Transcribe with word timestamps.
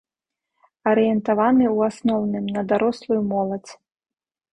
Арыентаваны 0.91 1.65
ў 1.75 1.91
асноўным 1.93 2.45
на 2.55 2.61
дарослую 2.73 3.19
моладзь. 3.35 3.73